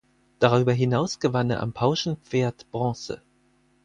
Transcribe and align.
Darüber 0.39 0.73
hinaus 0.73 1.19
gewann 1.19 1.51
er 1.51 1.59
am 1.61 1.73
Pauschenpferd 1.73 2.71
Bronze. 2.71 3.21